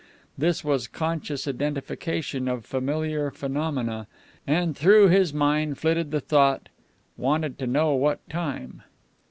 This 0.35 0.63
was 0.63 0.87
conscious 0.87 1.47
identification 1.47 2.47
of 2.47 2.65
familiar 2.65 3.29
phenomena, 3.29 4.07
and 4.47 4.75
through 4.75 5.09
his 5.09 5.31
mind 5.31 5.77
flitted 5.77 6.09
the 6.09 6.19
thought, 6.19 6.69
"Wanted 7.17 7.59
to 7.59 7.67
know 7.67 7.93
what 7.93 8.27
time." 8.27 8.81